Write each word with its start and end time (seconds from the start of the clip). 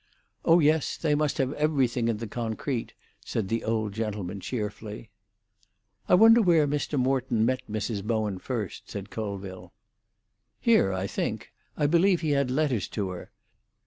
"Oh 0.43 0.57
yes; 0.57 0.97
they 0.97 1.13
must 1.13 1.37
have 1.37 1.53
everything 1.53 2.07
in 2.07 2.17
the 2.17 2.25
concrete," 2.25 2.95
said 3.23 3.49
the 3.49 3.63
old 3.63 3.93
gentleman 3.93 4.39
cheerfully. 4.39 5.11
"I 6.09 6.15
wonder 6.15 6.41
where 6.41 6.67
Mr. 6.67 6.97
Morton 6.97 7.45
met 7.45 7.61
Mrs. 7.69 8.03
Bowen 8.03 8.39
first," 8.39 8.89
said 8.89 9.11
Colville. 9.11 9.73
"Here, 10.59 10.91
I 10.91 11.05
think. 11.05 11.51
I 11.77 11.85
believe 11.85 12.21
he 12.21 12.31
had 12.31 12.49
letters 12.49 12.87
to 12.87 13.09
her. 13.11 13.29